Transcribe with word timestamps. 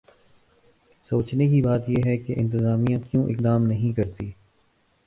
سوچنے 1.05 1.47
کی 1.47 1.61
بات 1.61 1.89
ہے 2.05 2.17
کہ 2.17 2.33
انتظامیہ 2.37 2.97
کیوں 3.11 3.23
اقدام 3.29 3.67
نہیں 3.67 3.93
کرتی؟ 3.93 4.31